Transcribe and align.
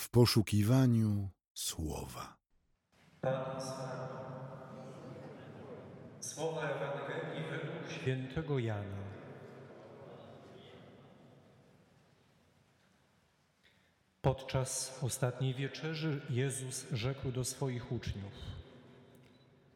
w 0.00 0.10
poszukiwaniu 0.10 1.30
słowa. 1.54 2.36
Pan. 3.20 3.60
Słowa 6.20 6.62
Ewangelii 6.62 7.50
według 7.50 7.90
Świętego 7.90 8.58
Jana. 8.58 9.02
Podczas 14.22 14.98
ostatniej 15.02 15.54
wieczerzy 15.54 16.20
Jezus 16.30 16.86
rzekł 16.92 17.32
do 17.32 17.44
swoich 17.44 17.92
uczniów: 17.92 18.32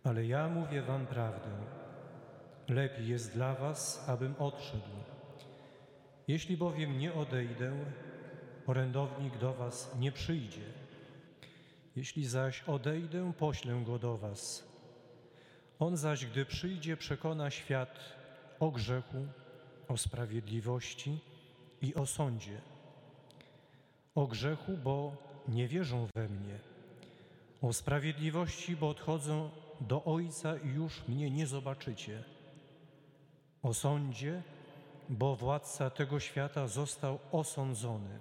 Ale 0.05 0.27
ja 0.27 0.49
mówię 0.49 0.83
wam 0.83 1.07
prawdę. 1.07 1.51
Lepiej 2.69 3.09
jest 3.09 3.33
dla 3.33 3.55
was, 3.55 4.09
abym 4.09 4.35
odszedł. 4.39 4.95
Jeśli 6.29 6.57
bowiem 6.57 6.99
nie 6.99 7.15
odejdę, 7.15 7.73
orędownik 8.67 9.39
do 9.39 9.53
was 9.53 9.95
nie 9.99 10.13
przyjdzie. 10.13 10.65
Jeśli 11.97 12.27
zaś 12.27 12.63
odejdę, 12.63 13.33
poślę 13.39 13.83
go 13.87 13.99
do 13.99 14.17
was. 14.17 14.65
On 15.79 15.97
zaś, 15.97 16.27
gdy 16.27 16.45
przyjdzie, 16.45 16.97
przekona 16.97 17.51
świat 17.51 17.99
o 18.61 18.71
grzechu, 18.71 19.27
o 19.89 19.97
sprawiedliwości 19.97 21.19
i 21.83 21.95
o 21.95 22.07
sądzie. 22.07 22.61
O 24.15 24.27
grzechu, 24.27 24.73
bo 24.85 25.17
nie 25.49 25.69
wierzą 25.69 26.09
we 26.15 26.29
mnie. 26.29 26.59
O 27.63 27.73
sprawiedliwości, 27.73 28.77
bo 28.77 28.89
odchodzę 28.89 29.51
do 29.81 30.05
Ojca 30.05 30.57
i 30.57 30.69
już 30.69 31.09
mnie 31.09 31.31
nie 31.31 31.47
zobaczycie. 31.47 32.25
O 33.63 33.75
sądzie, 33.75 34.43
bo 35.09 35.37
władca 35.37 35.91
tego 35.91 36.21
świata 36.21 36.69
został 36.69 37.19
osądzony. 37.33 38.19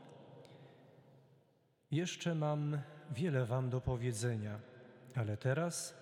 Jeszcze 1.93 2.35
mam 2.35 2.77
wiele 3.11 3.45
wam 3.45 3.69
do 3.69 3.81
powiedzenia, 3.81 4.59
ale 5.15 5.37
teraz 5.37 5.95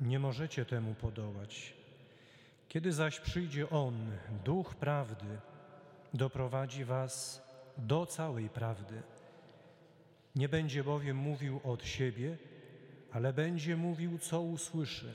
nie 0.00 0.18
możecie 0.18 0.64
temu 0.64 0.94
podołać. 0.94 1.74
Kiedy 2.68 2.92
zaś 2.92 3.20
przyjdzie 3.20 3.70
On, 3.70 4.10
Duch 4.44 4.74
Prawdy, 4.74 5.38
doprowadzi 6.14 6.84
was 6.84 7.42
do 7.78 8.06
całej 8.06 8.48
prawdy. 8.48 9.02
Nie 10.34 10.48
będzie 10.48 10.84
bowiem 10.84 11.16
mówił 11.16 11.60
od 11.64 11.84
siebie, 11.84 12.38
ale 13.12 13.32
będzie 13.32 13.76
mówił, 13.76 14.18
co 14.18 14.42
usłyszy 14.42 15.14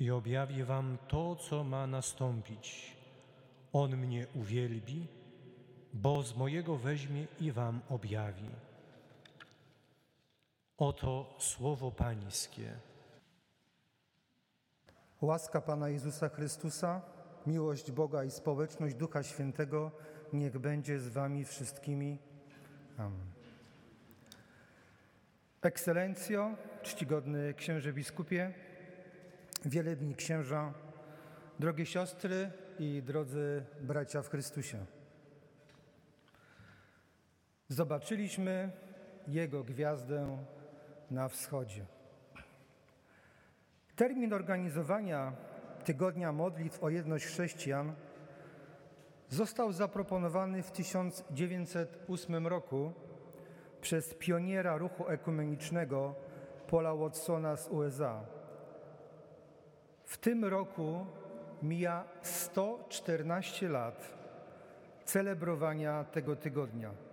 i 0.00 0.10
objawi 0.10 0.64
wam 0.64 0.98
to, 1.08 1.36
co 1.36 1.64
ma 1.64 1.86
nastąpić. 1.86 2.96
On 3.72 3.96
mnie 3.96 4.26
uwielbi, 4.34 5.06
bo 5.92 6.22
z 6.22 6.36
mojego 6.36 6.76
weźmie 6.76 7.26
i 7.40 7.52
wam 7.52 7.80
objawi. 7.88 8.67
Oto 10.78 11.34
słowo 11.38 11.90
Pańskie. 11.90 12.72
Łaska 15.20 15.60
Pana 15.60 15.88
Jezusa 15.88 16.28
Chrystusa, 16.28 17.02
miłość 17.46 17.90
Boga 17.90 18.24
i 18.24 18.30
społeczność 18.30 18.94
Ducha 18.94 19.22
Świętego 19.22 19.90
niech 20.32 20.58
będzie 20.58 20.98
z 20.98 21.08
Wami 21.08 21.44
wszystkimi. 21.44 22.18
Amen. 22.98 23.26
Ekscelencjo, 25.62 26.54
czcigodny 26.82 27.54
księże 27.54 27.92
biskupie, 27.92 28.54
wielebni 29.64 30.14
księża, 30.14 30.74
drogie 31.58 31.86
siostry 31.86 32.50
i 32.78 33.02
drodzy 33.02 33.64
bracia 33.80 34.22
w 34.22 34.28
Chrystusie. 34.28 34.86
Zobaczyliśmy 37.68 38.70
Jego 39.28 39.64
gwiazdę 39.64 40.38
na 41.10 41.28
wschodzie. 41.28 41.86
Termin 43.96 44.32
organizowania 44.32 45.32
Tygodnia 45.84 46.32
Modlitw 46.32 46.84
o 46.84 46.90
Jedność 46.90 47.26
Chrześcijan 47.26 47.92
został 49.28 49.72
zaproponowany 49.72 50.62
w 50.62 50.70
1908 50.70 52.46
roku 52.46 52.92
przez 53.80 54.14
pioniera 54.14 54.76
ruchu 54.76 55.08
ekumenicznego 55.08 56.14
Paula 56.70 56.94
Watsona 56.94 57.56
z 57.56 57.68
USA. 57.68 58.20
W 60.04 60.18
tym 60.18 60.44
roku 60.44 61.06
mija 61.62 62.04
114 62.22 63.68
lat 63.68 64.18
celebrowania 65.04 66.04
tego 66.04 66.36
tygodnia. 66.36 67.07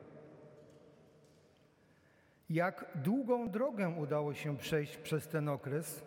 Jak 2.49 2.85
długą 2.95 3.49
drogę 3.49 3.89
udało 3.89 4.33
się 4.33 4.57
przejść 4.57 4.97
przez 4.97 5.27
ten 5.27 5.49
okres? 5.49 6.03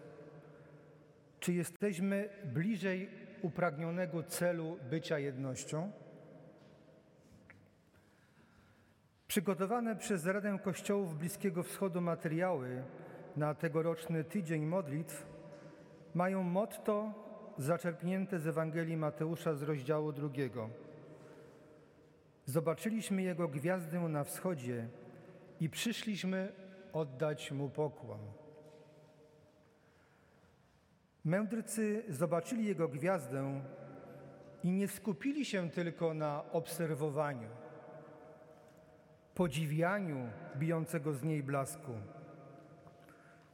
Czy 1.40 1.52
jesteśmy 1.52 2.28
bliżej 2.44 3.10
upragnionego 3.42 4.22
celu 4.22 4.76
bycia 4.90 5.18
jednością? 5.18 5.92
Przygotowane 9.26 9.96
przez 9.96 10.26
Radę 10.26 10.58
Kościołów 10.64 11.18
Bliskiego 11.18 11.62
Wschodu 11.62 12.00
materiały 12.00 12.82
na 13.36 13.54
tegoroczny 13.54 14.24
Tydzień 14.24 14.66
Modlitw 14.66 15.26
mają 16.14 16.42
motto 16.42 17.12
zaczerpnięte 17.58 18.38
z 18.38 18.46
Ewangelii 18.46 18.96
Mateusza 18.96 19.54
z 19.54 19.62
rozdziału 19.62 20.12
drugiego. 20.12 20.70
Zobaczyliśmy 22.46 23.22
Jego 23.22 23.48
gwiazdę 23.48 24.00
na 24.00 24.24
wschodzie 24.24 24.88
i 25.60 25.70
przyszliśmy 25.70 26.52
oddać 26.92 27.52
Mu 27.52 27.70
pokłon. 27.70 28.20
Mędrcy 31.24 32.04
zobaczyli 32.08 32.64
Jego 32.66 32.88
gwiazdę 32.88 33.60
i 34.64 34.70
nie 34.70 34.88
skupili 34.88 35.44
się 35.44 35.70
tylko 35.70 36.14
na 36.14 36.52
obserwowaniu, 36.52 37.48
podziwianiu 39.34 40.30
bijącego 40.56 41.12
z 41.12 41.22
niej 41.22 41.42
blasku. 41.42 41.92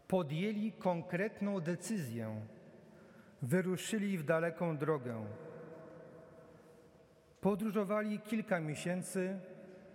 Podjęli 0.09 0.73
konkretną 0.73 1.61
decyzję, 1.61 2.41
wyruszyli 3.43 4.19
w 4.19 4.25
daleką 4.25 4.77
drogę. 4.77 5.27
Podróżowali 7.41 8.19
kilka 8.19 8.61
miesięcy, 8.61 9.39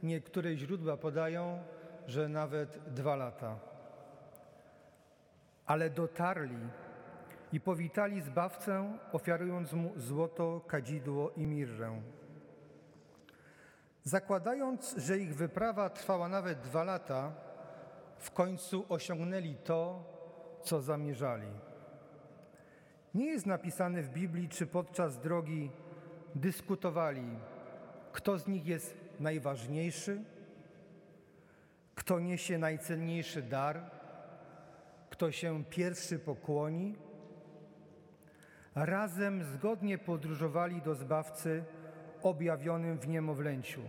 niektóre 0.04 0.58
źródła 0.58 0.98
podają, 0.98 1.64
że 2.10 2.30
nawet 2.30 2.80
dwa 2.94 3.16
lata. 3.16 3.60
Ale 5.66 5.90
dotarli 5.90 6.58
i 7.54 7.60
powitali 7.60 8.22
Zbawcę, 8.22 8.98
ofiarując 9.12 9.74
Mu 9.74 9.94
złoto, 9.96 10.62
kadzidło 10.68 11.32
i 11.38 11.48
mirrę. 11.48 12.02
Zakładając, 14.04 14.96
że 14.98 15.18
ich 15.18 15.36
wyprawa 15.36 15.90
trwała 15.90 16.28
nawet 16.30 16.62
dwa 16.62 16.84
lata, 16.84 17.32
w 18.18 18.32
końcu 18.32 18.86
osiągnęli 18.90 19.56
to, 19.56 20.04
co 20.64 20.82
zamierzali. 20.82 21.52
Nie 23.14 23.26
jest 23.26 23.46
napisane 23.46 24.02
w 24.02 24.10
Biblii, 24.10 24.50
czy 24.50 24.68
podczas 24.68 25.20
drogi 25.20 25.72
dyskutowali, 26.36 27.40
kto 28.12 28.38
z 28.38 28.48
nich 28.48 28.66
jest 28.66 28.98
najważniejszy, 29.20 30.24
kto 32.10 32.20
niesie 32.20 32.58
najcenniejszy 32.58 33.42
dar, 33.42 33.82
kto 35.10 35.32
się 35.32 35.64
pierwszy 35.64 36.20
pokłoni. 36.20 36.96
Razem 38.76 39.44
zgodnie 39.44 39.98
podróżowali 39.98 40.82
do 40.82 40.96
Zbawcy 40.96 41.64
objawionym 42.24 43.00
w 43.00 43.08
niemowlęciu. 43.08 43.82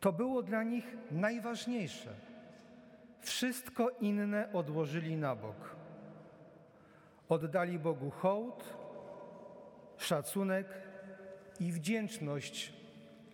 To 0.00 0.12
było 0.12 0.42
dla 0.42 0.62
nich 0.62 0.96
najważniejsze. 1.10 2.10
Wszystko 3.20 3.90
inne 3.90 4.52
odłożyli 4.52 5.16
na 5.16 5.36
bok. 5.36 5.76
Oddali 7.28 7.78
Bogu 7.78 8.10
hołd, 8.10 8.76
szacunek 9.96 10.66
i 11.60 11.72
wdzięczność, 11.72 12.72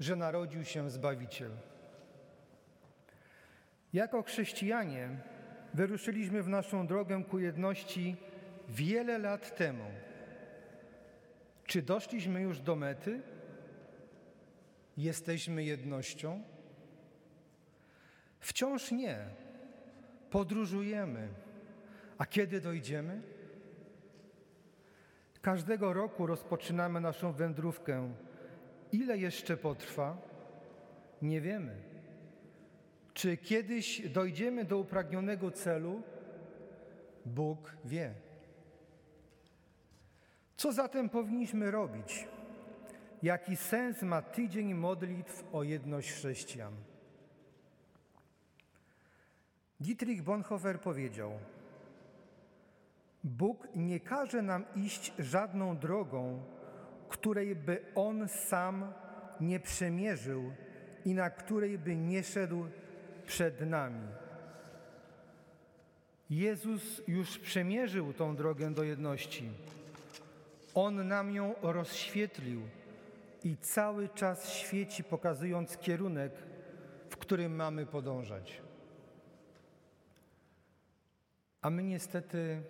że 0.01 0.17
narodził 0.17 0.65
się 0.65 0.91
Zbawiciel. 0.91 1.51
Jako 3.97 4.23
chrześcijanie 4.23 5.09
wyruszyliśmy 5.75 6.43
w 6.43 6.49
naszą 6.49 6.87
drogę 6.87 7.25
ku 7.25 7.39
jedności 7.39 8.17
wiele 8.69 9.19
lat 9.19 9.57
temu. 9.57 9.85
Czy 11.65 11.83
doszliśmy 11.83 12.41
już 12.43 12.61
do 12.61 12.77
mety? 12.77 13.21
Jesteśmy 14.97 15.65
jednością? 15.65 16.43
Wciąż 18.41 18.91
nie. 18.91 19.19
Podróżujemy. 20.31 21.29
A 22.19 22.27
kiedy 22.27 22.61
dojdziemy? 22.61 23.23
Każdego 25.43 25.93
roku 25.93 26.27
rozpoczynamy 26.27 27.01
naszą 27.01 27.33
wędrówkę. 27.33 28.15
Ile 28.93 29.19
jeszcze 29.19 29.57
potrwa? 29.57 30.17
Nie 31.23 31.41
wiemy. 31.41 31.96
Czy 33.17 33.37
kiedyś 33.37 34.09
dojdziemy 34.09 34.65
do 34.65 34.79
upragnionego 34.79 35.51
celu? 35.51 36.03
Bóg 37.27 37.77
wie. 37.85 38.15
Co 40.57 40.73
zatem 40.73 41.09
powinniśmy 41.09 41.71
robić? 41.71 42.29
Jaki 43.23 43.57
sens 43.57 44.03
ma 44.03 44.23
tydzień 44.23 44.75
modlitw 44.75 45.45
o 45.53 45.63
jedność 45.63 46.13
chrześcijan? 46.13 46.73
Dietrich 49.81 50.23
Bonhoeffer 50.23 50.81
powiedział: 50.81 51.33
Bóg 53.25 53.69
nie 53.75 54.01
każe 54.01 54.43
nam 54.43 54.65
iść 54.75 55.13
żadną 55.19 55.79
drogą, 55.79 56.43
której 57.09 57.57
by 57.57 57.85
On 57.95 58.29
sam 58.29 58.93
nie 59.41 59.61
przemierzył 59.61 60.53
i 61.05 61.15
na 61.15 61.31
której 61.31 61.79
by 61.79 61.97
nie 61.97 62.23
szedł 62.23 62.67
przed 63.27 63.61
nami. 63.61 64.09
Jezus 66.31 67.03
już 67.09 67.39
przemierzył 67.39 68.13
tą 68.13 68.37
drogę 68.37 68.75
do 68.75 68.83
jedności. 68.83 69.51
On 70.75 71.09
nam 71.09 71.31
ją 71.31 71.55
rozświetlił 71.63 72.63
i 73.45 73.57
cały 73.57 74.09
czas 74.09 74.51
świeci, 74.51 75.05
pokazując 75.05 75.77
kierunek, 75.77 76.33
w 77.09 77.17
którym 77.17 77.55
mamy 77.55 77.87
podążać. 77.87 78.61
A 81.63 81.71
my 81.71 81.83
niestety 81.83 82.63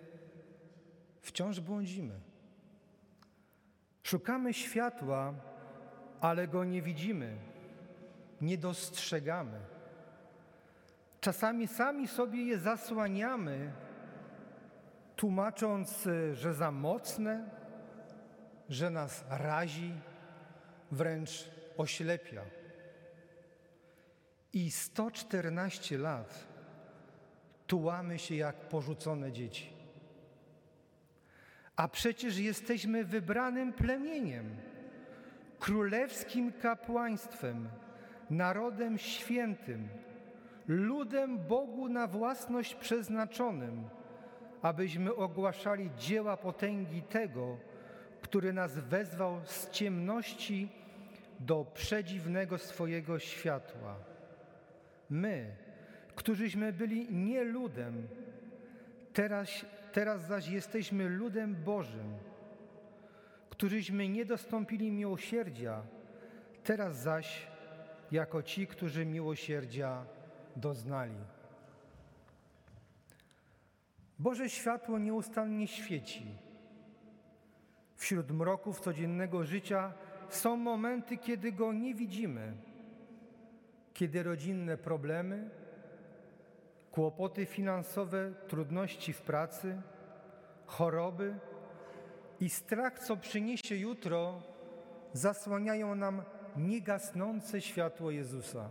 wciąż 1.21 1.59
błądzimy. 1.59 2.19
Szukamy 4.03 4.53
światła, 4.53 5.33
ale 6.21 6.47
go 6.47 6.63
nie 6.63 6.81
widzimy, 6.81 7.37
nie 8.41 8.57
dostrzegamy. 8.57 9.76
Czasami 11.21 11.67
sami 11.67 12.07
sobie 12.07 12.43
je 12.43 12.57
zasłaniamy, 12.57 13.71
tłumacząc, 15.15 16.07
że 16.33 16.53
za 16.53 16.71
mocne, 16.71 17.49
że 18.69 18.89
nas 18.89 19.25
razi, 19.29 19.93
wręcz 20.91 21.49
oślepia. 21.77 22.41
I 24.53 24.71
114 24.71 25.97
lat 25.97 26.47
tułamy 27.67 28.19
się 28.19 28.35
jak 28.35 28.55
porzucone 28.55 29.31
dzieci. 29.31 29.73
A 31.75 31.87
przecież 31.87 32.37
jesteśmy 32.37 33.03
wybranym 33.03 33.73
plemieniem, 33.73 34.55
królewskim 35.59 36.51
kapłaństwem, 36.51 37.69
narodem 38.29 38.97
świętym, 38.97 39.89
ludem 40.67 41.37
Bogu 41.37 41.89
na 41.89 42.07
własność 42.07 42.75
przeznaczonym, 42.75 43.89
abyśmy 44.61 45.15
ogłaszali 45.15 45.89
dzieła 45.97 46.37
potęgi 46.37 47.01
tego, 47.01 47.57
który 48.21 48.53
nas 48.53 48.79
wezwał 48.79 49.41
z 49.45 49.69
ciemności 49.69 50.69
do 51.39 51.65
przedziwnego 51.73 52.57
swojego 52.57 53.19
światła. 53.19 53.95
My, 55.09 55.55
którzyśmy 56.15 56.73
byli 56.73 57.13
nie 57.13 57.43
ludem, 57.43 58.07
teraz, 59.13 59.65
teraz 59.93 60.27
zaś 60.27 60.47
jesteśmy 60.47 61.09
ludem 61.09 61.55
Bożym, 61.55 62.17
którzyśmy 63.49 64.09
nie 64.09 64.25
dostąpili 64.25 64.91
miłosierdzia, 64.91 65.81
teraz 66.63 66.95
zaś 66.95 67.47
jako 68.11 68.43
ci, 68.43 68.67
którzy 68.67 69.05
miłosierdzia 69.05 70.05
doznali. 70.57 71.15
Boże 74.19 74.49
światło 74.49 74.99
nieustannie 74.99 75.67
świeci. 75.67 76.25
Wśród 77.95 78.31
mroków 78.31 78.79
codziennego 78.79 79.43
życia 79.43 79.93
są 80.29 80.57
momenty, 80.57 81.17
kiedy 81.17 81.51
go 81.51 81.73
nie 81.73 81.95
widzimy, 81.95 82.53
kiedy 83.93 84.23
rodzinne 84.23 84.77
problemy, 84.77 85.49
kłopoty 86.91 87.45
finansowe, 87.45 88.33
trudności 88.47 89.13
w 89.13 89.21
pracy, 89.21 89.81
choroby 90.65 91.39
i 92.39 92.49
strach, 92.49 92.99
co 92.99 93.17
przyniesie 93.17 93.75
jutro, 93.75 94.41
zasłaniają 95.13 95.95
nam 95.95 96.21
niegasnące 96.55 97.61
światło 97.61 98.11
Jezusa. 98.11 98.69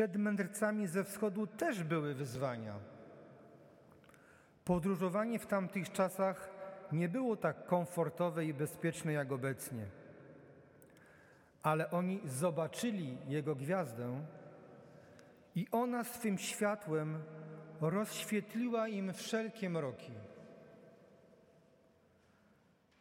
Przed 0.00 0.16
mędrcami 0.16 0.86
ze 0.86 1.04
wschodu 1.04 1.46
też 1.46 1.84
były 1.84 2.14
wyzwania. 2.14 2.74
Podróżowanie 4.64 5.38
w 5.38 5.46
tamtych 5.46 5.92
czasach 5.92 6.50
nie 6.92 7.08
było 7.08 7.36
tak 7.36 7.64
komfortowe 7.64 8.44
i 8.44 8.54
bezpieczne 8.54 9.12
jak 9.12 9.32
obecnie. 9.32 9.86
Ale 11.62 11.90
oni 11.90 12.20
zobaczyli 12.24 13.18
Jego 13.26 13.54
gwiazdę 13.54 14.24
i 15.54 15.66
ona 15.72 16.04
swym 16.04 16.38
światłem 16.38 17.22
rozświetliła 17.80 18.88
im 18.88 19.12
wszelkie 19.12 19.70
mroki. 19.70 20.12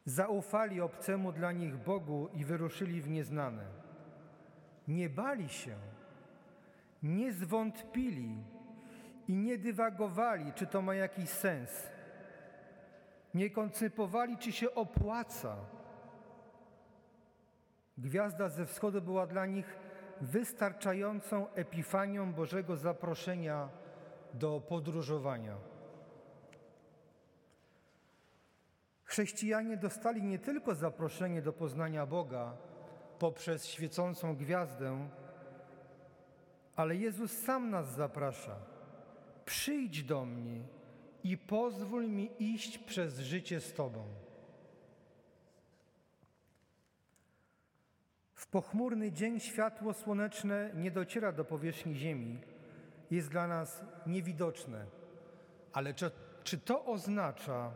Zaufali 0.05 0.81
obcemu 0.81 1.31
dla 1.31 1.51
nich 1.51 1.77
Bogu 1.77 2.29
i 2.33 2.45
wyruszyli 2.45 3.01
w 3.01 3.09
nieznane. 3.09 3.65
Nie 4.87 5.09
bali 5.09 5.49
się, 5.49 5.75
nie 7.03 7.33
zwątpili 7.33 8.43
i 9.27 9.35
nie 9.35 9.57
dywagowali, 9.57 10.53
czy 10.53 10.67
to 10.67 10.81
ma 10.81 10.95
jakiś 10.95 11.29
sens. 11.29 11.87
Nie 13.33 13.49
koncypowali, 13.49 14.37
czy 14.37 14.51
się 14.51 14.75
opłaca. 14.75 15.55
Gwiazda 17.97 18.49
ze 18.49 18.65
wschodu 18.65 19.01
była 19.01 19.27
dla 19.27 19.45
nich 19.45 19.77
wystarczającą 20.21 21.53
epifanią 21.53 22.33
Bożego 22.33 22.75
zaproszenia 22.75 23.69
do 24.33 24.61
podróżowania. 24.61 25.55
Chrześcijanie 29.03 29.77
dostali 29.77 30.23
nie 30.23 30.39
tylko 30.39 30.75
zaproszenie 30.75 31.41
do 31.41 31.53
poznania 31.53 32.05
Boga 32.05 32.53
poprzez 33.19 33.65
świecącą 33.65 34.35
gwiazdę, 34.35 35.09
ale 36.79 36.95
Jezus 36.95 37.31
sam 37.31 37.69
nas 37.69 37.95
zaprasza. 37.95 38.55
Przyjdź 39.45 40.03
do 40.03 40.25
mnie 40.25 40.61
i 41.23 41.37
pozwól 41.37 42.09
mi 42.09 42.29
iść 42.39 42.77
przez 42.77 43.19
życie 43.19 43.59
z 43.59 43.73
Tobą. 43.73 44.05
W 48.33 48.47
pochmurny 48.47 49.11
dzień 49.11 49.39
światło 49.39 49.93
słoneczne 49.93 50.71
nie 50.75 50.91
dociera 50.91 51.31
do 51.31 51.45
powierzchni 51.45 51.95
Ziemi, 51.95 52.39
jest 53.11 53.29
dla 53.29 53.47
nas 53.47 53.83
niewidoczne. 54.07 54.85
Ale 55.73 55.93
czy, 55.93 56.11
czy 56.43 56.57
to 56.57 56.85
oznacza, 56.85 57.71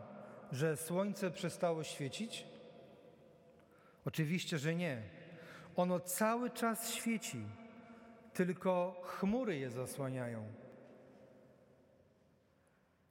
że 0.52 0.76
słońce 0.76 1.30
przestało 1.30 1.84
świecić? 1.84 2.46
Oczywiście, 4.04 4.58
że 4.58 4.74
nie. 4.74 5.02
Ono 5.76 6.00
cały 6.00 6.50
czas 6.50 6.90
świeci, 6.90 7.46
tylko 8.34 8.96
chmury 9.02 9.58
je 9.58 9.70
zasłaniają. 9.70 10.44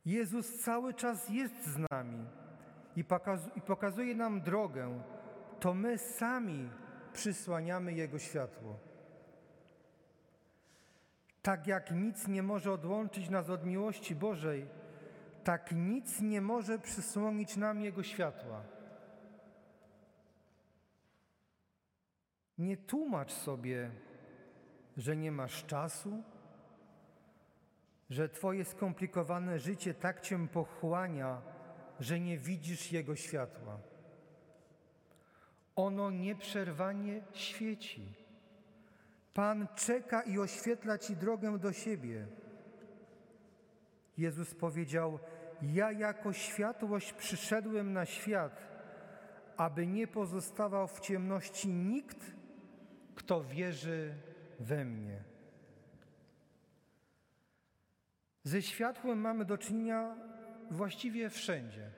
Jezus 0.05 0.59
cały 0.59 0.93
czas 0.93 1.29
jest 1.29 1.65
z 1.65 1.77
nami 1.91 2.25
i, 2.95 3.03
pokazuje 3.65 4.15
nam 4.15 4.41
drogę. 4.41 5.03
To 5.59 5.73
my 5.73 5.97
sami 5.97 6.69
przysłaniamy 7.13 7.93
Jego 7.93 8.19
światło. 8.19 8.79
Tak 11.41 11.67
jak 11.67 11.91
nic 11.91 12.27
nie 12.27 12.43
może 12.43 12.71
odłączyć 12.71 13.29
nas 13.29 13.49
od 13.49 13.65
miłości 13.65 14.15
Bożej, 14.15 14.67
tak 15.43 15.71
nic 15.71 16.21
nie 16.21 16.41
może 16.41 16.79
przysłonić 16.79 17.57
nam 17.57 17.81
Jego 17.81 18.03
światła. 18.03 18.63
Nie 22.57 22.77
tłumacz 22.77 23.31
sobie, 23.31 23.91
że 24.97 25.17
nie 25.17 25.31
masz 25.31 25.65
czasu, 25.65 26.23
że 28.09 28.29
Twoje 28.29 28.65
skomplikowane 28.65 29.59
życie 29.59 29.93
tak 29.93 30.21
Cię 30.21 30.47
pochłania, 30.47 31.41
że 31.99 32.19
nie 32.19 32.37
widzisz 32.37 32.91
Jego 32.91 33.15
światła. 33.15 33.79
Ono 35.75 36.11
nieprzerwanie 36.11 37.21
świeci. 37.33 38.13
Pan 39.33 39.67
czeka 39.75 40.21
i 40.21 40.39
oświetla 40.39 40.97
Ci 40.97 41.15
drogę 41.15 41.59
do 41.59 41.73
siebie. 41.73 42.27
Jezus 44.17 44.55
powiedział: 44.55 45.19
Ja 45.61 45.91
jako 45.91 46.33
światłość 46.33 47.13
przyszedłem 47.13 47.93
na 47.93 48.05
świat, 48.05 48.61
aby 49.57 49.87
nie 49.87 50.07
pozostawał 50.07 50.87
w 50.87 50.99
ciemności 50.99 51.67
nikt, 51.67 52.31
kto 53.15 53.43
wierzy 53.43 54.15
we 54.63 54.85
mnie. 54.85 55.23
Ze 58.43 58.61
światłem 58.61 59.19
mamy 59.19 59.45
do 59.45 59.57
czynienia 59.57 60.15
właściwie 60.71 61.29
wszędzie. 61.29 61.89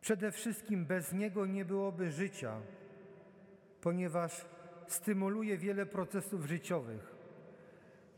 Przede 0.00 0.32
wszystkim 0.32 0.86
bez 0.86 1.12
niego 1.12 1.46
nie 1.46 1.64
byłoby 1.64 2.10
życia, 2.10 2.60
ponieważ 3.80 4.44
stymuluje 4.86 5.58
wiele 5.58 5.86
procesów 5.86 6.46
życiowych. 6.46 7.14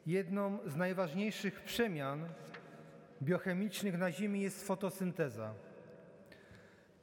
Jedną 0.06 0.58
z 0.66 0.76
najważniejszych 0.76 1.60
przemian 1.60 2.28
biochemicznych 3.22 3.98
na 3.98 4.12
Ziemi 4.12 4.40
jest 4.40 4.66
fotosynteza. 4.66 5.54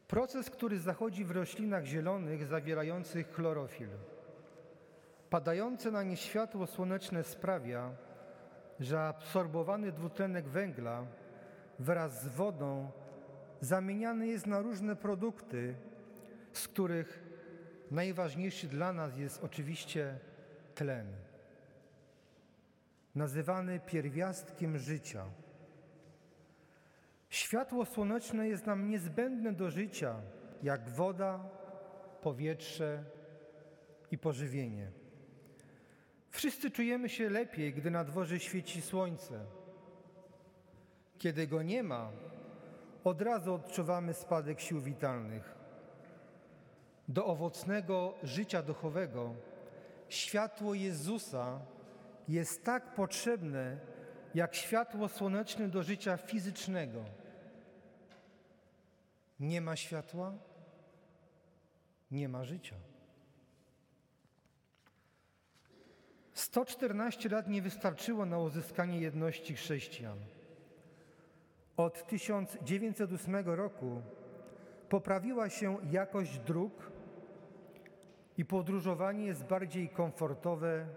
Proces, 0.08 0.50
który 0.50 0.80
zachodzi 0.80 1.26
w 1.26 1.32
roślinach 1.32 1.86
zielonych 1.86 2.46
zawierających 2.46 3.32
chlorofil. 3.32 3.90
Padające 5.30 5.92
na 5.92 6.04
nie 6.04 6.18
światło 6.18 6.68
słoneczne 6.68 7.24
sprawia, 7.24 7.92
że 8.80 9.02
absorbowany 9.02 9.92
dwutlenek 9.92 10.48
węgla 10.48 11.06
wraz 11.80 12.22
z 12.22 12.28
wodą 12.28 12.92
zamieniany 13.62 14.28
jest 14.28 14.48
na 14.48 14.60
różne 14.60 14.96
produkty, 14.96 15.76
z 16.54 16.68
których 16.68 17.24
najważniejszy 17.92 18.68
dla 18.68 18.94
nas 18.94 19.18
jest 19.18 19.44
oczywiście 19.44 20.20
tlen, 20.76 21.08
nazywany 23.16 23.80
pierwiastkiem 23.80 24.78
życia. 24.78 25.26
Światło 27.30 27.86
słoneczne 27.86 28.48
jest 28.48 28.66
nam 28.66 28.88
niezbędne 28.88 29.54
do 29.54 29.72
życia, 29.72 30.22
jak 30.64 30.90
woda, 30.90 31.50
powietrze 32.22 33.04
i 34.12 34.18
pożywienie. 34.18 34.92
Wszyscy 36.36 36.72
czujemy 36.72 37.10
się 37.10 37.30
lepiej, 37.30 37.74
gdy 37.74 37.92
na 37.92 38.04
dworze 38.04 38.40
świeci 38.40 38.82
słońce. 38.82 39.46
Kiedy 41.18 41.48
go 41.48 41.62
nie 41.62 41.84
ma, 41.84 42.12
od 43.04 43.22
razu 43.22 43.54
odczuwamy 43.54 44.14
spadek 44.14 44.60
sił 44.60 44.82
witalnych. 44.82 45.56
Do 47.08 47.26
owocnego 47.26 48.14
życia 48.24 48.62
duchowego 48.62 49.36
światło 50.10 50.74
Jezusa 50.74 51.60
jest 52.28 52.64
tak 52.64 52.96
potrzebne, 52.96 53.78
jak 54.34 54.56
światło 54.56 55.10
słoneczne 55.10 55.68
do 55.68 55.84
życia 55.84 56.18
fizycznego. 56.18 57.04
Nie 59.40 59.62
ma 59.62 59.76
światła, 59.76 60.34
nie 62.12 62.30
ma 62.30 62.44
życia. 62.44 62.76
114 66.56 67.30
lat 67.30 67.48
nie 67.48 67.62
wystarczyło 67.62 68.26
na 68.26 68.40
uzyskanie 68.40 69.00
jedności 69.00 69.56
chrześcijan. 69.56 70.18
Od 71.78 72.08
1908 72.08 73.36
roku 73.36 74.02
poprawiła 74.90 75.50
się 75.50 75.78
jakość 75.92 76.40
dróg 76.40 76.92
i 78.38 78.46
podróżowanie 78.46 79.26
jest 79.26 79.44
bardziej 79.44 79.90
komfortowe, 79.90 80.88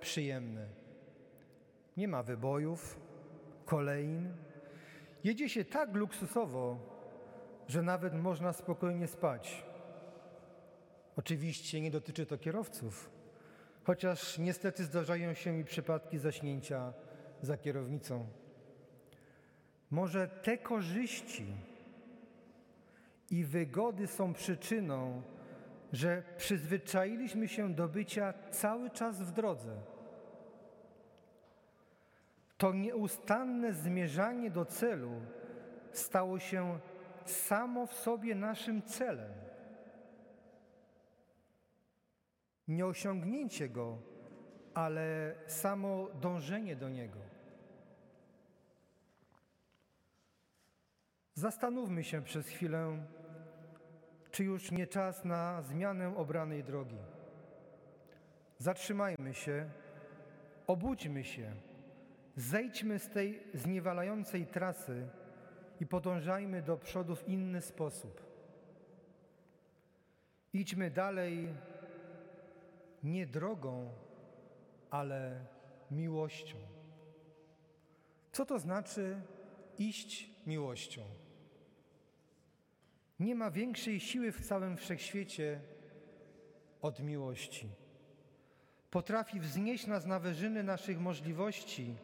przyjemne. 0.00 0.66
Nie 1.96 2.08
ma 2.08 2.22
wybojów, 2.22 3.00
kolejn. 3.64 4.34
Jedzie 5.24 5.48
się 5.48 5.64
tak 5.64 5.94
luksusowo, 5.94 6.78
że 7.68 7.82
nawet 7.82 8.14
można 8.14 8.52
spokojnie 8.52 9.06
spać. 9.06 9.64
Oczywiście 11.16 11.80
nie 11.80 11.90
dotyczy 11.90 12.26
to 12.26 12.38
kierowców, 12.38 13.15
chociaż 13.86 14.38
niestety 14.38 14.84
zdarzają 14.84 15.34
się 15.34 15.52
mi 15.52 15.64
przypadki 15.64 16.18
zaśnięcia 16.18 16.92
za 17.42 17.56
kierownicą. 17.56 18.26
Może 19.90 20.28
te 20.28 20.58
korzyści 20.58 21.46
i 23.30 23.44
wygody 23.44 24.06
są 24.06 24.34
przyczyną, 24.34 25.22
że 25.92 26.22
przyzwyczailiśmy 26.36 27.48
się 27.48 27.74
do 27.74 27.88
bycia 27.88 28.34
cały 28.50 28.90
czas 28.90 29.22
w 29.22 29.32
drodze. 29.32 29.76
To 32.58 32.72
nieustanne 32.72 33.72
zmierzanie 33.72 34.50
do 34.50 34.64
celu 34.64 35.12
stało 35.92 36.38
się 36.38 36.78
samo 37.24 37.86
w 37.86 37.94
sobie 37.94 38.34
naszym 38.34 38.82
celem. 38.82 39.32
Nie 42.68 42.86
osiągnięcie 42.86 43.68
go, 43.68 43.98
ale 44.74 45.34
samo 45.46 46.08
dążenie 46.20 46.76
do 46.76 46.88
niego. 46.88 47.18
Zastanówmy 51.34 52.04
się 52.04 52.22
przez 52.22 52.48
chwilę, 52.48 53.06
czy 54.30 54.44
już 54.44 54.70
nie 54.70 54.86
czas 54.86 55.24
na 55.24 55.62
zmianę 55.62 56.16
obranej 56.16 56.64
drogi. 56.64 56.98
Zatrzymajmy 58.58 59.34
się, 59.34 59.70
obudźmy 60.66 61.24
się, 61.24 61.52
zejdźmy 62.36 62.98
z 62.98 63.08
tej 63.08 63.42
zniewalającej 63.54 64.46
trasy 64.46 65.08
i 65.80 65.86
podążajmy 65.86 66.62
do 66.62 66.76
przodu 66.76 67.16
w 67.16 67.28
inny 67.28 67.62
sposób. 67.62 68.26
Idźmy 70.52 70.90
dalej 70.90 71.48
nie 73.06 73.26
drogą, 73.26 73.92
ale 74.90 75.46
miłością. 75.90 76.56
Co 78.32 78.46
to 78.46 78.58
znaczy 78.58 79.20
iść 79.78 80.30
miłością? 80.46 81.02
Nie 83.20 83.34
ma 83.34 83.50
większej 83.50 84.00
siły 84.00 84.32
w 84.32 84.46
całym 84.46 84.76
wszechświecie 84.76 85.60
od 86.82 87.00
miłości. 87.00 87.68
Potrafi 88.90 89.40
wznieść 89.40 89.86
nas 89.86 90.06
na 90.06 90.18
wyżyny 90.18 90.62
naszych 90.62 91.00
możliwości, 91.00 91.96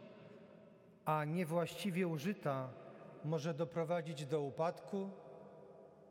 a 1.04 1.24
niewłaściwie 1.24 2.08
użyta 2.08 2.68
może 3.24 3.54
doprowadzić 3.54 4.26
do 4.26 4.42
upadku, 4.42 5.10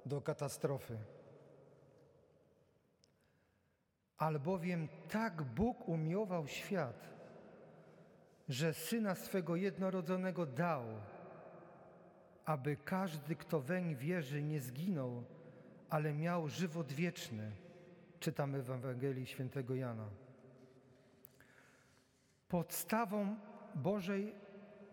do 0.05 0.21
katastrofy. 0.21 0.97
Albowiem 4.21 4.87
tak 5.09 5.43
Bóg 5.43 5.89
umiłował 5.89 6.47
świat, 6.47 7.09
że 8.49 8.73
Syna 8.73 9.15
swego 9.15 9.55
jednorodzonego 9.55 10.45
dał, 10.45 10.83
aby 12.45 12.77
każdy, 12.77 13.35
kto 13.35 13.59
weń 13.59 13.95
wierzy, 13.95 14.43
nie 14.43 14.59
zginął, 14.59 15.23
ale 15.89 16.13
miał 16.13 16.49
żywot 16.49 16.93
wieczny. 16.93 17.51
Czytamy 18.19 18.61
w 18.61 18.71
Ewangelii 18.71 19.25
świętego 19.25 19.75
Jana. 19.75 20.09
Podstawą 22.49 23.35
Bożej 23.75 24.35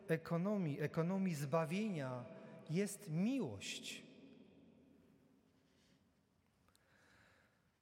ekonomii, 0.08 0.80
ekonomii 0.80 1.34
zbawienia 1.34 2.24
jest 2.70 3.10
miłość. 3.10 4.07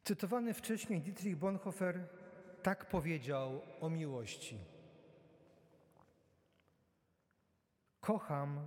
Cytowany 0.06 0.54
wcześniej 0.54 1.00
Dietrich 1.00 1.36
Bonhoeffer 1.36 2.08
tak 2.62 2.88
powiedział 2.88 3.62
o 3.80 3.90
miłości. 3.90 4.58
Kocham, 8.00 8.66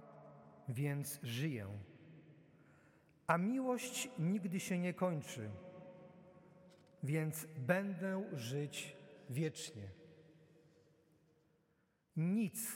więc 0.69 1.19
żyję. 1.23 1.67
A 3.27 3.37
miłość 3.37 4.09
nigdy 4.19 4.59
się 4.59 4.77
nie 4.77 4.93
kończy, 4.93 5.49
więc 7.03 7.47
będę 7.57 8.23
żyć 8.33 8.95
wiecznie. 9.29 9.83
Nic, 12.17 12.71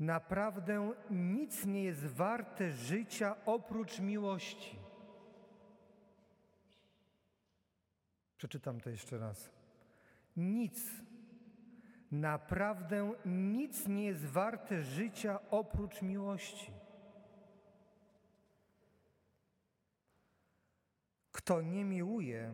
naprawdę 0.00 0.92
nic 1.10 1.66
nie 1.66 1.84
jest 1.84 2.06
warte 2.06 2.72
życia 2.72 3.36
oprócz 3.46 4.00
miłości. 4.00 4.83
Przeczytam 8.44 8.80
to 8.80 8.90
jeszcze 8.90 9.18
raz. 9.18 9.50
Nic, 10.36 10.90
naprawdę 12.12 13.12
nic 13.26 13.88
nie 13.88 14.04
jest 14.04 14.24
warte 14.24 14.82
życia 14.82 15.38
oprócz 15.50 16.02
miłości. 16.02 16.72
Kto 21.32 21.62
nie 21.62 21.84
miłuje, 21.84 22.52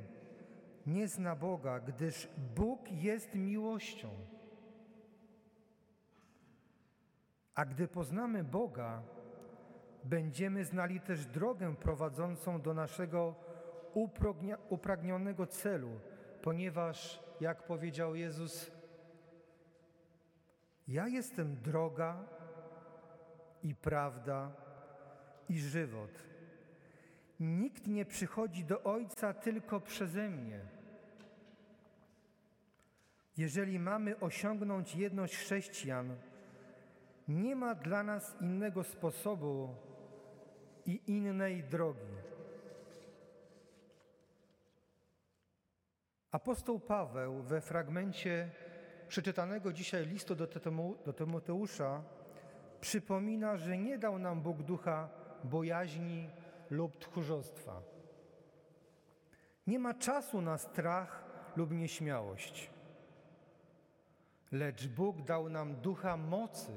nie 0.87 1.09
zna 1.09 1.37
Boga, 1.37 1.81
gdyż 1.81 2.29
Bóg 2.55 2.93
jest 2.93 3.35
miłością. 3.35 4.11
A 7.55 7.65
gdy 7.65 7.89
poznamy 7.89 8.45
Boga, 8.45 9.03
będziemy 10.05 10.65
znali 10.65 11.01
też 11.01 11.27
drogę 11.27 11.77
prowadzącą 11.77 12.61
do 12.61 12.75
naszego 12.75 13.50
upragnionego 14.69 15.47
celu, 15.47 15.91
ponieważ 16.43 17.23
jak 17.41 17.63
powiedział 17.63 18.15
Jezus: 18.15 18.71
Ja 20.89 21.09
jestem 21.09 21.57
droga 21.57 22.25
i 23.63 23.75
prawda 23.75 24.53
i 25.49 25.61
żywot. 25.61 26.11
Nikt 27.41 27.87
nie 27.87 28.05
przychodzi 28.05 28.65
do 28.65 28.83
Ojca 28.83 29.35
tylko 29.35 29.81
przeze 29.81 30.31
mnie. 30.31 30.61
Jeżeli 33.37 33.79
mamy 33.79 34.21
osiągnąć 34.21 34.95
jedność 34.95 35.37
chrześcijan, 35.37 36.17
nie 37.29 37.57
ma 37.57 37.75
dla 37.75 38.03
nas 38.03 38.37
innego 38.41 38.85
sposobu 38.85 39.75
i 40.87 41.01
innej 41.07 41.65
drogi. 41.65 42.30
Apostoł 46.33 46.81
Paweł 46.81 47.43
we 47.43 47.61
fragmencie 47.61 48.51
przeczytanego 49.09 49.73
dzisiaj 49.73 50.07
listu 50.07 50.35
do, 50.35 50.47
Tymoteusza 51.17 52.03
przypomina, 52.81 53.57
że 53.57 53.79
nie 53.79 53.99
dał 53.99 54.19
nam 54.19 54.41
Bóg 54.41 54.63
ducha 54.63 55.09
bojaźni 55.45 56.31
lub 56.71 56.99
tchórzostwa. 56.99 57.83
Nie 59.67 59.79
ma 59.79 59.95
czasu 59.95 60.41
na 60.41 60.59
strach 60.59 61.25
lub 61.57 61.71
nieśmiałość. 61.71 62.71
Lecz 64.53 64.87
Bóg 64.87 65.23
dał 65.23 65.49
nam 65.49 65.77
ducha 65.77 66.17
mocy. 66.17 66.73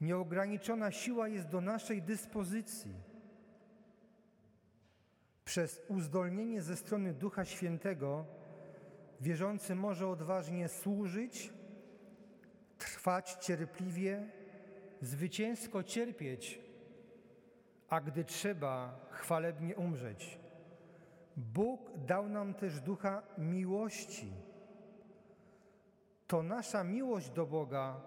Nieograniczona 0.00 0.90
siła 0.90 1.28
jest 1.28 1.48
do 1.48 1.60
naszej 1.60 2.02
dyspozycji. 2.02 3.07
Przez 5.48 5.82
uzdolnienie 5.88 6.62
ze 6.62 6.76
strony 6.76 7.14
Ducha 7.14 7.44
Świętego 7.44 8.24
wierzący 9.20 9.74
może 9.74 10.08
odważnie 10.08 10.68
służyć, 10.68 11.52
trwać 12.78 13.36
cierpliwie, 13.40 14.28
zwycięsko 15.02 15.82
cierpieć, 15.82 16.60
a 17.88 18.00
gdy 18.00 18.24
trzeba, 18.24 19.00
chwalebnie 19.10 19.76
umrzeć. 19.76 20.38
Bóg 21.36 21.90
dał 22.06 22.28
nam 22.28 22.54
też 22.54 22.80
ducha 22.80 23.22
miłości. 23.38 24.32
To 26.26 26.42
nasza 26.42 26.84
miłość 26.84 27.30
do 27.30 27.46
Boga 27.46 28.00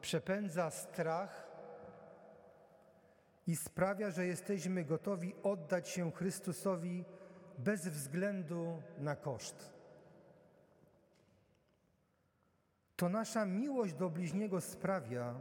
przepędza 0.00 0.70
strach 0.70 1.45
i 3.46 3.56
sprawia, 3.56 4.10
że 4.10 4.26
jesteśmy 4.26 4.84
gotowi 4.84 5.34
oddać 5.42 5.88
się 5.88 6.12
Chrystusowi 6.12 7.04
bez 7.58 7.88
względu 7.88 8.82
na 8.98 9.16
koszt. 9.16 9.72
To 12.96 13.08
nasza 13.08 13.46
miłość 13.46 13.94
do 13.94 14.10
bliźniego 14.10 14.60
sprawia, 14.60 15.34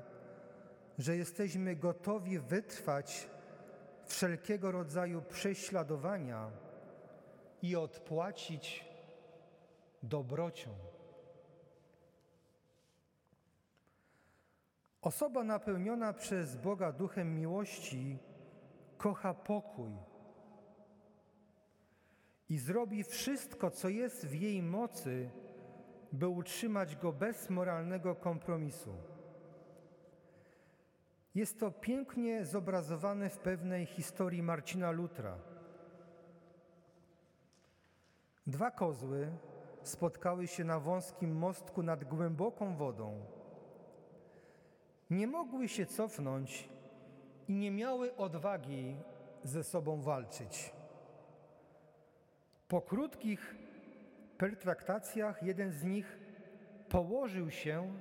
że 0.97 1.17
jesteśmy 1.17 1.75
gotowi 1.75 2.39
wytrwać 2.39 3.29
wszelkiego 4.05 4.71
rodzaju 4.71 5.21
prześladowania 5.21 6.51
i 7.61 7.75
odpłacić 7.75 8.85
dobrocią. 10.03 10.94
Osoba 15.05 15.43
napełniona 15.43 16.13
przez 16.13 16.55
Boga 16.55 16.91
duchem 16.91 17.35
miłości 17.35 18.17
kocha 18.97 19.33
pokój 19.33 19.91
i 22.49 22.57
zrobi 22.57 23.03
wszystko, 23.03 23.71
co 23.71 23.89
jest 23.89 24.25
w 24.25 24.33
jej 24.33 24.63
mocy, 24.63 25.29
by 26.11 26.27
utrzymać 26.27 26.95
go 26.95 27.11
bez 27.11 27.49
moralnego 27.49 28.15
kompromisu. 28.15 28.93
Jest 31.35 31.59
to 31.59 31.71
pięknie 31.71 32.45
zobrazowane 32.45 33.29
w 33.29 33.37
pewnej 33.37 33.85
historii 33.85 34.43
Marcina 34.43 34.91
Lutra. 34.91 35.37
Dwa 38.47 38.71
kozły 38.71 39.31
spotkały 39.83 40.47
się 40.47 40.63
na 40.63 40.79
wąskim 40.79 41.35
mostku 41.35 41.83
nad 41.83 42.03
głęboką 42.03 42.75
wodą. 42.75 43.34
Nie 45.09 45.27
mogły 45.27 45.67
się 45.67 45.85
cofnąć 45.85 46.69
i 47.47 47.53
nie 47.53 47.71
miały 47.71 48.15
odwagi 48.15 48.95
ze 49.43 49.63
sobą 49.63 50.01
walczyć. 50.01 50.73
Po 52.67 52.81
krótkich 52.81 53.55
pertraktacjach 54.37 55.43
jeden 55.43 55.71
z 55.71 55.83
nich 55.83 56.19
położył 56.89 57.51
się 57.51 57.93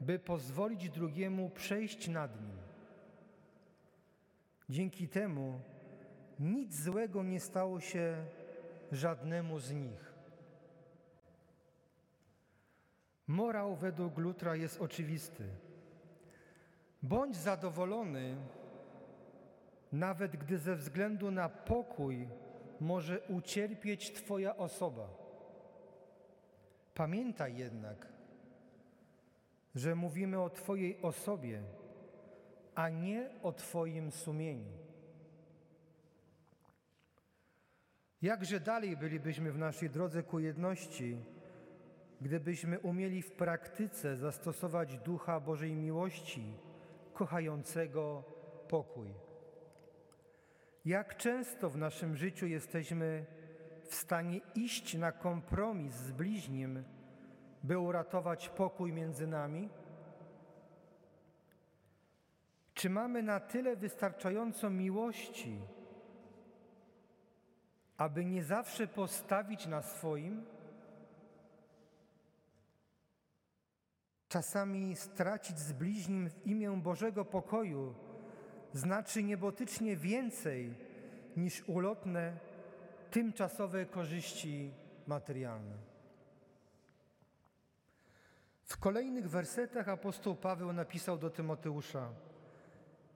by 0.00 0.18
pozwolić 0.18 0.90
drugiemu 0.90 1.50
przejść 1.50 2.08
nad 2.08 2.42
nim. 2.42 2.56
Dzięki 4.68 5.08
temu 5.08 5.60
nic 6.40 6.74
złego 6.74 7.22
nie 7.22 7.40
stało 7.40 7.80
się 7.80 8.26
żadnemu 8.92 9.58
z 9.58 9.72
nich. 9.72 10.12
Morał 13.26 13.76
według 13.76 14.18
Lutra 14.18 14.56
jest 14.56 14.80
oczywisty. 14.80 15.48
Bądź 17.08 17.36
zadowolony, 17.36 18.36
nawet 19.92 20.36
gdy 20.36 20.58
ze 20.58 20.76
względu 20.76 21.30
na 21.30 21.48
pokój 21.48 22.28
może 22.80 23.20
ucierpieć 23.20 24.12
Twoja 24.12 24.56
osoba. 24.56 25.08
Pamiętaj 26.94 27.56
jednak, 27.56 28.06
że 29.74 29.94
mówimy 29.94 30.40
o 30.40 30.50
Twojej 30.50 31.02
osobie, 31.02 31.62
a 32.74 32.88
nie 32.88 33.30
o 33.42 33.52
Twoim 33.52 34.10
sumieniu. 34.10 34.72
Jakże 38.22 38.60
dalej 38.60 38.96
bylibyśmy 38.96 39.52
w 39.52 39.58
naszej 39.58 39.90
drodze 39.90 40.22
ku 40.22 40.38
jedności, 40.38 41.16
gdybyśmy 42.20 42.80
umieli 42.80 43.22
w 43.22 43.32
praktyce 43.32 44.16
zastosować 44.16 44.98
ducha 44.98 45.40
Bożej 45.40 45.74
miłości, 45.74 46.65
kochającego 47.16 48.24
pokój. 48.68 49.14
Jak 50.84 51.16
często 51.16 51.70
w 51.70 51.76
naszym 51.76 52.16
życiu 52.16 52.46
jesteśmy 52.46 53.26
w 53.88 53.94
stanie 53.94 54.40
iść 54.54 54.94
na 54.94 55.12
kompromis 55.12 55.94
z 55.94 56.12
bliźnim, 56.12 56.84
by 57.62 57.78
uratować 57.78 58.48
pokój 58.48 58.92
między 58.92 59.26
nami? 59.26 59.68
Czy 62.74 62.90
mamy 62.90 63.22
na 63.22 63.40
tyle 63.40 63.76
wystarczająco 63.76 64.70
miłości, 64.70 65.60
aby 67.96 68.24
nie 68.24 68.44
zawsze 68.44 68.86
postawić 68.86 69.66
na 69.66 69.82
swoim? 69.82 70.55
Czasami 74.28 74.96
stracić 74.96 75.58
z 75.58 75.72
bliźnim 75.72 76.30
w 76.30 76.46
imię 76.46 76.80
Bożego 76.82 77.24
pokoju 77.24 77.94
znaczy 78.72 79.22
niebotycznie 79.22 79.96
więcej 79.96 80.74
niż 81.36 81.68
ulotne, 81.68 82.38
tymczasowe 83.10 83.86
korzyści 83.86 84.70
materialne. 85.06 85.76
W 88.62 88.76
kolejnych 88.76 89.30
wersetach 89.30 89.88
apostoł 89.88 90.36
Paweł 90.36 90.72
napisał 90.72 91.18
do 91.18 91.30
Tymoteusza: 91.30 92.08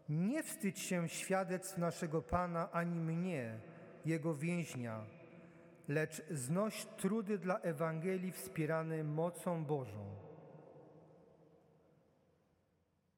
Nie 0.09 0.42
wstydź 0.42 0.79
się 0.79 1.09
świadectw 1.09 1.79
naszego 1.79 2.23
Pana 2.23 2.73
ani 2.73 3.01
mnie, 3.01 3.61
jego 4.05 4.35
więźnia, 4.35 5.05
lecz 5.88 6.23
znoś 6.31 6.85
trudy 6.85 7.38
dla 7.38 7.59
Ewangelii 7.59 8.33
wspierane 8.33 9.05
mocą 9.05 9.64
Bożą. 9.64 10.20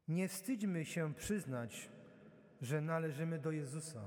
Nie 0.09 0.29
wstydźmy 0.29 0.85
się 0.85 1.15
przyznać, 1.15 1.91
że 2.62 2.81
należymy 2.81 3.38
do 3.38 3.51
Jezusa. 3.51 4.01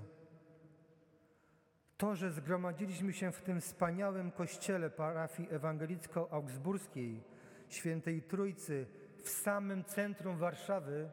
To, 1.98 2.16
że 2.16 2.32
zgromadziliśmy 2.32 3.14
się 3.14 3.32
w 3.32 3.42
tym 3.42 3.62
wspaniałym 3.62 4.32
kościele 4.32 4.90
parafii 4.90 5.50
ewangelicko-augsburskiej, 5.50 7.24
Świętej 7.70 8.22
Trójcy 8.22 8.88
w 9.24 9.30
samym 9.30 9.84
centrum 9.84 10.38
Warszawy 10.38 11.10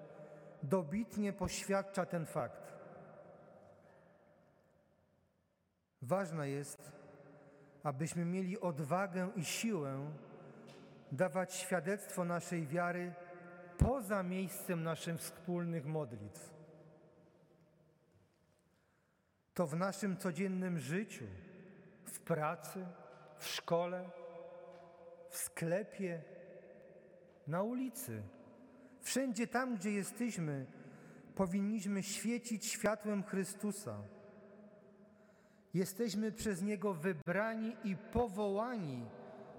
dobitnie 0.63 1.33
poświadcza 1.33 2.07
ten 2.07 2.27
fakt. 2.27 2.73
Ważne 6.03 6.51
jest, 6.51 6.93
abyśmy 7.83 8.25
mieli 8.25 8.61
odwagę 8.61 9.31
i 9.37 9.45
siłę 9.45 10.11
dawać 11.13 11.55
świadectwo 11.55 12.25
naszej 12.25 12.67
wiary 12.67 13.15
poza 13.83 14.23
miejscem 14.23 14.83
naszych 14.83 15.19
wspólnych 15.21 15.87
modlitw. 15.87 16.55
To 19.55 19.67
w 19.67 19.77
naszym 19.77 20.17
codziennym 20.17 20.79
życiu, 20.79 21.25
w 22.05 22.21
pracy, 22.21 22.87
w 23.37 23.47
szkole, 23.47 24.11
w 25.31 25.37
sklepie, 25.37 26.23
na 27.47 27.63
ulicy. 27.63 28.23
Wszędzie 29.01 29.47
tam, 29.47 29.77
gdzie 29.77 29.93
jesteśmy, 29.93 30.67
powinniśmy 31.35 32.03
świecić 32.03 32.67
światłem 32.67 33.23
Chrystusa. 33.23 34.03
Jesteśmy 35.75 36.33
przez 36.33 36.63
Niego 36.63 36.95
wybrani 36.95 37.77
i 37.85 37.97
powołani 37.97 39.07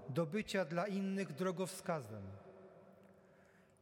do 0.09 0.25
bycia 0.25 0.65
dla 0.65 0.87
innych 0.87 1.33
drogowskazem. 1.33 2.42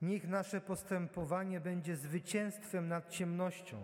Niech 0.02 0.28
nasze 0.28 0.62
postępowanie 0.62 1.60
będzie 1.60 1.96
zwycięstwem 1.96 2.88
nad 2.88 3.10
ciemnością. 3.10 3.78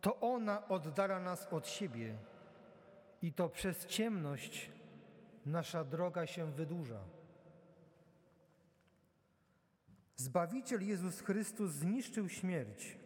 To 0.00 0.20
ona 0.20 0.68
oddala 0.68 1.20
nas 1.20 1.46
od 1.52 1.68
siebie 1.68 2.14
i 3.22 3.32
to 3.32 3.48
przez 3.48 3.86
ciemność 3.86 4.70
nasza 5.46 5.84
droga 5.84 6.26
się 6.26 6.52
wydłuża. 6.52 7.00
Zbawiciel 10.16 10.86
Jezus 10.86 11.20
Chrystus 11.20 11.72
zniszczył 11.72 12.28
śmierć, 12.28 12.98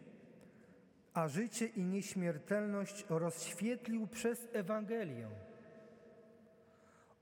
a 1.13 1.27
życie 1.27 1.65
i 1.65 1.85
nieśmiertelność 1.85 3.05
rozświetlił 3.09 4.07
przez 4.07 4.47
Ewangelię. 4.53 5.29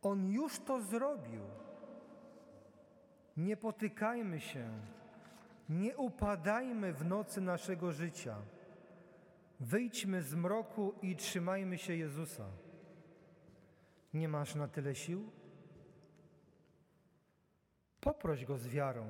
On 0.02 0.32
już 0.32 0.60
to 0.60 0.82
zrobił. 0.82 1.42
Nie 3.38 3.58
potykajmy 3.58 4.40
się, 4.40 4.70
nie 5.70 5.98
upadajmy 5.98 6.94
w 6.94 7.06
nocy 7.06 7.42
naszego 7.42 7.92
życia. 7.92 8.36
Wyjdźmy 9.60 10.22
z 10.22 10.36
mroku 10.36 10.94
i 11.02 11.16
trzymajmy 11.16 11.78
się 11.78 11.96
Jezusa. 11.96 12.46
Nie 14.14 14.28
masz 14.28 14.56
na 14.56 14.68
tyle 14.68 14.96
sił? 14.96 15.32
Poproś 18.02 18.46
Go 18.46 18.58
z 18.58 18.68
wiarą. 18.68 19.10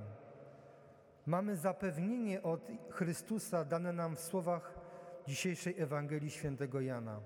Mamy 1.26 1.56
zapewnienie 1.56 2.44
od 2.44 2.68
Chrystusa 2.90 3.66
dane 3.66 3.94
nam 3.94 4.16
w 4.16 4.20
słowach 4.20 4.74
dzisiejszej 5.28 5.80
Ewangelii 5.80 6.30
świętego 6.30 6.82
Jana. 6.82 7.20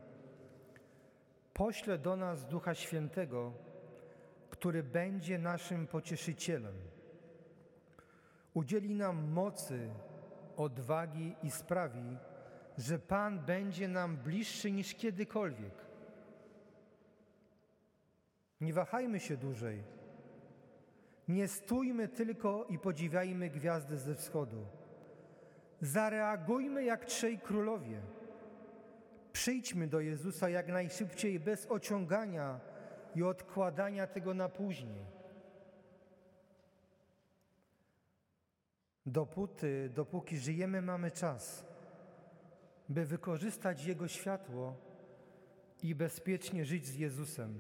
Pośle 1.54 1.98
do 1.98 2.16
nas 2.16 2.46
Ducha 2.46 2.76
Świętego, 2.76 3.54
który 4.62 4.84
będzie 4.84 5.40
naszym 5.40 5.88
pocieszycielem. 5.88 6.76
Udzieli 8.54 8.96
nam 8.96 9.32
mocy, 9.32 9.90
odwagi 10.58 11.36
i 11.44 11.52
sprawi, 11.52 12.18
że 12.78 13.00
Pan 13.00 13.40
będzie 13.40 13.88
nam 13.88 14.18
bliższy 14.18 14.72
niż 14.72 14.96
kiedykolwiek. 14.96 15.74
Nie 18.62 18.74
wahajmy 18.74 19.20
się 19.20 19.38
dłużej. 19.38 19.84
Nie 21.28 21.48
stójmy 21.48 22.08
tylko 22.08 22.66
i 22.70 22.80
podziwiajmy 22.80 23.50
gwiazdy 23.50 23.98
ze 23.98 24.16
wschodu. 24.16 24.66
Zareagujmy 25.82 26.84
jak 26.84 27.06
trzej 27.06 27.40
królowie. 27.40 28.02
Przyjdźmy 29.34 29.88
do 29.88 30.00
Jezusa 30.00 30.50
jak 30.50 30.68
najszybciej, 30.68 31.40
bez 31.40 31.68
ociągania 31.70 32.71
i 33.16 33.24
odkładania 33.24 34.08
tego 34.08 34.34
na 34.34 34.50
później. 34.50 35.06
Dopóty, 39.06 39.90
dopóki 39.96 40.38
żyjemy, 40.38 40.82
mamy 40.82 41.12
czas, 41.12 41.66
by 42.90 43.06
wykorzystać 43.06 43.86
Jego 43.86 44.08
światło 44.08 44.76
i 45.84 45.96
bezpiecznie 45.96 46.66
żyć 46.66 46.86
z 46.86 46.96
Jezusem. 46.96 47.60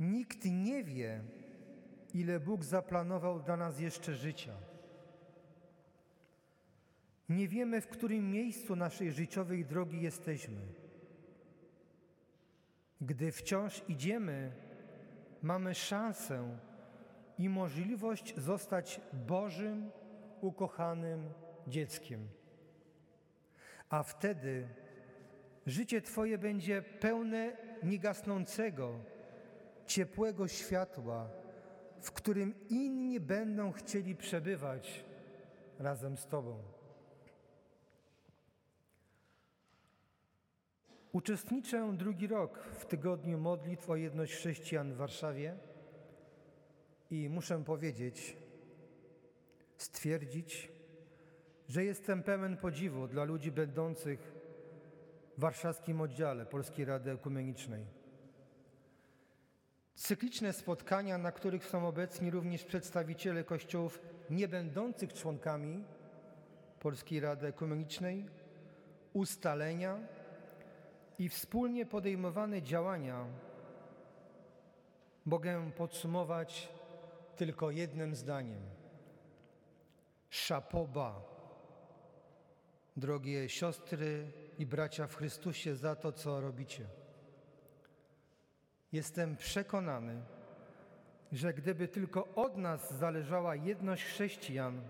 Nikt 0.00 0.44
nie 0.44 0.84
wie, 0.84 1.22
ile 2.14 2.40
Bóg 2.40 2.64
zaplanował 2.64 3.42
dla 3.42 3.56
nas 3.56 3.80
jeszcze 3.80 4.14
życia. 4.14 4.54
Nie 7.28 7.48
wiemy, 7.48 7.80
w 7.80 7.88
którym 7.88 8.30
miejscu 8.30 8.76
naszej 8.76 9.12
życiowej 9.12 9.64
drogi 9.64 10.02
jesteśmy. 10.02 10.60
Gdy 13.00 13.32
wciąż 13.32 13.82
idziemy, 13.88 14.52
mamy 15.42 15.74
szansę 15.74 16.58
i 17.38 17.48
możliwość 17.48 18.34
zostać 18.36 19.00
Bożym, 19.12 19.90
ukochanym 20.40 21.32
dzieckiem. 21.66 22.28
A 23.88 24.02
wtedy 24.02 24.68
życie 25.66 26.02
Twoje 26.02 26.38
będzie 26.38 26.82
pełne 26.82 27.56
niegasnącego, 27.82 28.92
ciepłego 29.86 30.48
światła, 30.48 31.30
w 32.00 32.12
którym 32.12 32.54
inni 32.68 33.20
będą 33.20 33.72
chcieli 33.72 34.16
przebywać 34.16 35.04
razem 35.78 36.16
z 36.16 36.26
Tobą. 36.26 36.79
Uczestniczę 41.12 41.92
drugi 41.96 42.26
rok 42.26 42.58
w 42.58 42.86
tygodniu 42.86 43.38
modlitw 43.38 43.90
o 43.90 43.96
jedność 43.96 44.34
chrześcijan 44.34 44.92
w 44.92 44.96
Warszawie 44.96 45.56
i 47.10 47.28
muszę 47.28 47.64
powiedzieć, 47.64 48.36
stwierdzić, 49.76 50.72
że 51.68 51.84
jestem 51.84 52.22
pełen 52.22 52.56
podziwu 52.56 53.08
dla 53.08 53.24
ludzi 53.24 53.52
będących 53.52 54.34
w 55.36 55.40
warszawskim 55.40 56.00
oddziale 56.00 56.46
Polskiej 56.46 56.84
Rady 56.84 57.10
Ekumenicznej. 57.10 57.84
Cykliczne 59.94 60.52
spotkania, 60.52 61.18
na 61.18 61.32
których 61.32 61.66
są 61.66 61.88
obecni 61.88 62.30
również 62.30 62.64
przedstawiciele 62.64 63.44
kościołów 63.44 64.00
nie 64.30 64.48
będących 64.48 65.12
członkami 65.12 65.84
Polskiej 66.80 67.20
Rady 67.20 67.46
Ekumenicznej, 67.46 68.26
ustalenia 69.12 69.98
i 71.20 71.28
wspólnie 71.28 71.86
podejmowane 71.86 72.62
działania 72.62 73.26
mogę 75.26 75.70
podsumować 75.70 76.68
tylko 77.36 77.70
jednym 77.70 78.14
zdaniem. 78.14 78.60
Szapoba, 80.30 81.22
drogie 82.96 83.48
siostry 83.48 84.32
i 84.58 84.66
bracia 84.66 85.06
w 85.06 85.16
Chrystusie, 85.16 85.76
za 85.76 85.96
to, 85.96 86.12
co 86.12 86.40
robicie. 86.40 86.86
Jestem 88.92 89.36
przekonany, 89.36 90.22
że 91.32 91.54
gdyby 91.54 91.88
tylko 91.88 92.28
od 92.34 92.56
nas 92.56 92.94
zależała 92.94 93.56
jedność 93.56 94.04
chrześcijan, 94.04 94.80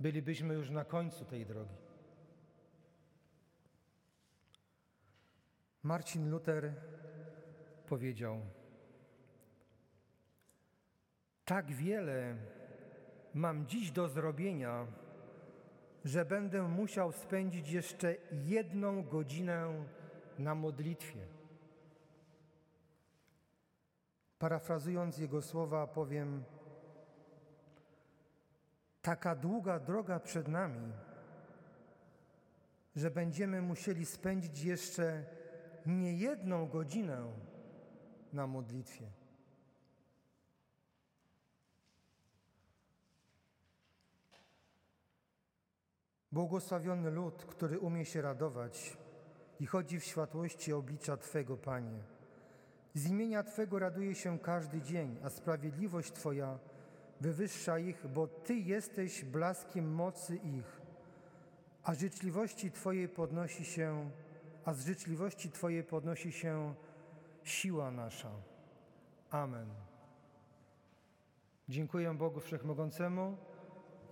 bylibyśmy 0.00 0.54
już 0.54 0.70
na 0.70 0.84
końcu 0.84 1.24
tej 1.24 1.46
drogi. 1.46 1.89
Marcin 5.90 6.30
Luther 6.30 6.74
powiedział: 7.86 8.40
Tak 11.44 11.72
wiele 11.72 12.36
mam 13.34 13.66
dziś 13.66 13.90
do 13.90 14.08
zrobienia, 14.08 14.86
że 16.04 16.24
będę 16.24 16.62
musiał 16.62 17.12
spędzić 17.12 17.70
jeszcze 17.70 18.16
jedną 18.32 19.02
godzinę 19.02 19.84
na 20.38 20.54
modlitwie. 20.54 21.20
Parafrazując 24.38 25.18
jego 25.18 25.42
słowa, 25.42 25.86
powiem: 25.86 26.44
Taka 29.02 29.34
długa 29.34 29.80
droga 29.80 30.20
przed 30.20 30.48
nami, 30.48 30.92
że 32.96 33.10
będziemy 33.10 33.62
musieli 33.62 34.06
spędzić 34.06 34.62
jeszcze 34.64 35.24
nie 35.86 36.12
jedną 36.12 36.68
godzinę 36.68 37.32
na 38.32 38.46
modlitwie. 38.46 39.06
Błogosławiony 46.32 47.10
lud, 47.10 47.44
który 47.44 47.78
umie 47.78 48.04
się 48.04 48.22
radować 48.22 48.96
i 49.60 49.66
chodzi 49.66 50.00
w 50.00 50.04
światłości 50.04 50.72
oblicza 50.72 51.16
Twego, 51.16 51.56
Panie. 51.56 52.02
Z 52.94 53.06
imienia 53.06 53.42
Twego 53.42 53.78
raduje 53.78 54.14
się 54.14 54.38
każdy 54.38 54.82
dzień, 54.82 55.16
a 55.24 55.30
sprawiedliwość 55.30 56.12
Twoja 56.12 56.58
wywyższa 57.20 57.78
ich, 57.78 58.06
bo 58.06 58.26
Ty 58.26 58.54
jesteś 58.54 59.24
blaskiem 59.24 59.94
mocy 59.94 60.36
ich, 60.36 60.80
a 61.82 61.94
życzliwości 61.94 62.70
Twojej 62.70 63.08
podnosi 63.08 63.64
się, 63.64 64.10
a 64.64 64.74
z 64.74 64.86
życzliwości 64.86 65.50
Twojej 65.50 65.84
podnosi 65.84 66.32
się 66.32 66.74
siła 67.44 67.90
nasza. 67.90 68.30
Amen. 69.30 69.68
Dziękuję 71.68 72.14
Bogu 72.14 72.40
Wszechmogącemu, 72.40 73.36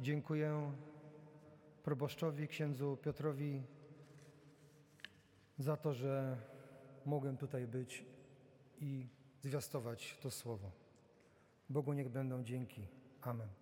dziękuję 0.00 0.72
proboszczowi, 1.82 2.48
księdzu 2.48 2.96
Piotrowi 3.02 3.62
za 5.58 5.76
to, 5.76 5.94
że 5.94 6.36
mogłem 7.06 7.36
tutaj 7.36 7.66
być 7.66 8.04
i 8.80 9.06
zwiastować 9.40 10.18
to 10.22 10.30
słowo. 10.30 10.70
Bogu 11.68 11.92
niech 11.92 12.08
będą 12.08 12.44
dzięki. 12.44 12.86
Amen. 13.22 13.57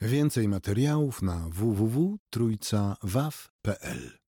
Więcej 0.00 0.48
materiałów 0.48 1.22
na 1.22 1.48
www.trójcawaw.pl 1.48 4.17